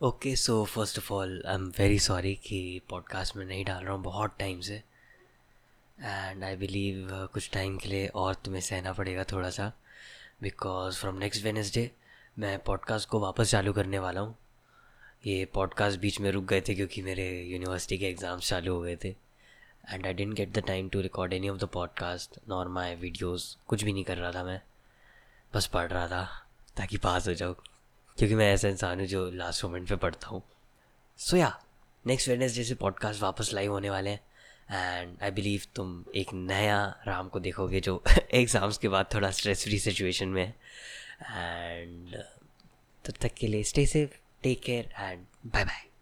[0.00, 3.92] Okay so first of all I am very sorry कि podcast में नहीं डाल रहा
[3.92, 4.74] हूँ, बहुत टाइम से।
[5.98, 9.72] एंड आई बिलीव कुछ टाइम के लिए और तुम्हें सहना पड़ेगा थोड़ा सा
[10.42, 11.90] बिकॉज़ फ्रॉम नेक्स्ट वेनसडे
[12.38, 14.36] मैं पॉडकास्ट को वापस चालू करने वाला हूँ।
[15.26, 18.96] ये पॉडकास्ट बीच में रुक गए थे क्योंकि मेरे यूनिवर्सिटी के एग्ज़ाम्स चालू हो गए
[19.04, 22.94] थे। And I didn't get the time to record any of the podcast nor my
[22.96, 24.60] videos कुछ भी नहीं कर रहा था मैं।
[25.52, 26.28] बस पढ़ रहा था,
[26.76, 27.56] ताकि पास हो जाऊँ।
[28.18, 30.42] क्योंकि मैं ऐसा इंसान हूँ जो लास्ट मोमेंट पे पढ़ता हूँ।
[31.18, 31.60] सो या
[32.06, 34.20] नेक्स्ट वेडनेसडे से पॉडकास्ट वापस लाइव होने वाले हैं।
[34.70, 38.02] एंड आई बिलीव तुम एक नया राम को देखोगे जो
[38.34, 40.54] एग्ज़ाम्स के बाद थोड़ा स्ट्रेस फ्री सिचुएशन में है।
[41.72, 42.16] एंड
[43.04, 44.10] तब तक के लिए stay safe
[44.42, 45.93] take care and bye bye